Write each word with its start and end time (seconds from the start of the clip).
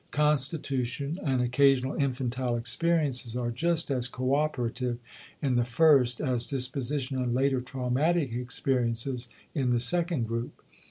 Constitution 0.09 1.19
and 1.23 1.43
occasional 1.43 1.93
infantile 1.93 2.55
experiences 2.55 3.35
are 3.35 3.51
just 3.51 3.91
as 3.91 4.09
coöperative 4.09 4.97
in 5.43 5.53
the 5.53 5.63
first 5.63 6.19
as 6.19 6.49
disposition 6.49 7.19
and 7.21 7.35
later 7.35 7.61
traumatic 7.61 8.33
experiences 8.33 9.29
in 9.53 9.69
the 9.69 9.79
second 9.79 10.27
group. 10.27 10.63